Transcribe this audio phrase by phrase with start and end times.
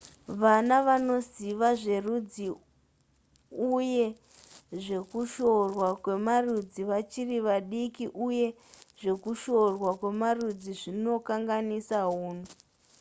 [0.39, 2.45] vana vanoziva zverudzi
[3.77, 4.05] uye
[4.83, 8.47] zvekushorwa kwemarudzi vachiri vadiki uye
[9.01, 12.49] zvekushorwa kwemarudzi zvinokanganisa hunhu